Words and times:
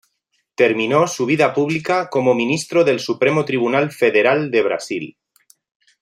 Terminó 0.55 1.05
su 1.05 1.27
vida 1.27 1.53
pública 1.53 2.09
como 2.09 2.33
Ministro 2.33 2.83
del 2.83 2.99
Supremo 2.99 3.45
Tribunal 3.45 3.91
Federal 3.91 4.49
de 4.49 4.63
Brasil. 4.63 5.17